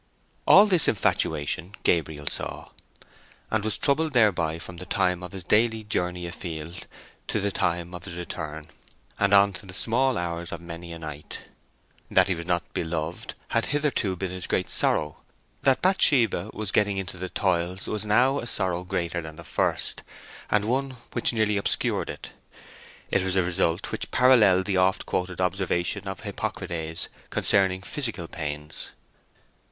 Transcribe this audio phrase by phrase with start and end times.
[0.47, 2.69] All this infatuation Gabriel saw,
[3.51, 6.87] and was troubled thereby from the time of his daily journey a field
[7.27, 8.69] to the time of his return,
[9.19, 11.41] and on to the small hours of many a night.
[12.09, 15.17] That he was not beloved had hitherto been his great sorrow;
[15.61, 20.01] that Bathsheba was getting into the toils was now a sorrow greater than the first,
[20.49, 22.31] and one which nearly obscured it.
[23.11, 28.93] It was a result which paralleled the oft quoted observation of Hippocrates concerning physical pains.